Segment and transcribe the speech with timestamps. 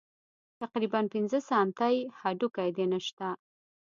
[0.61, 3.27] تقريباً پينځه سانتۍ هډوکى دې نشته.